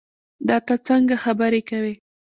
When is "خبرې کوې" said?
1.23-1.93